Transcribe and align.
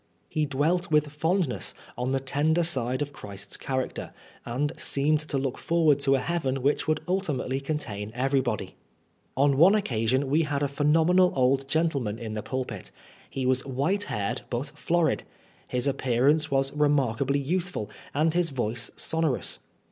He 0.27 0.47
dwelt 0.47 0.89
with 0.89 1.11
fondness 1.11 1.75
on 1.95 2.11
the 2.11 2.19
tender 2.19 2.63
side 2.63 3.03
of 3.03 3.13
Christ's 3.13 3.55
character, 3.55 4.15
and 4.47 4.71
seemed 4.75 5.19
to 5.19 5.37
look 5.37 5.59
forward 5.59 5.99
to 5.99 6.15
a 6.15 6.19
heaven 6.19 6.63
which 6.63 6.87
would 6.87 7.01
ultimately 7.07 7.59
contain 7.59 8.11
every 8.15 8.41
body. 8.41 8.75
On 9.37 9.57
one 9.57 9.75
occasion 9.75 10.27
we 10.27 10.41
had 10.41 10.63
a 10.63 10.67
phenomenal 10.67 11.31
old 11.35 11.67
gentle 11.67 12.01
man 12.01 12.17
in 12.17 12.33
the 12.33 12.41
pulpit. 12.41 12.89
He 13.29 13.45
was 13.45 13.63
white 13.63 14.05
haired 14.05 14.41
but 14.49 14.65
florid. 14.73 15.21
His 15.67 15.85
appearance 15.85 16.49
was 16.49 16.73
remarkably 16.73 17.37
youthful, 17.37 17.87
and 18.11 18.33
his 18.33 18.49
voice 18.49 18.89
sonorous. 18.95 19.59